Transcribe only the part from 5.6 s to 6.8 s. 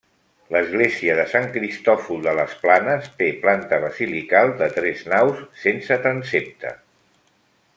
sense transsepte.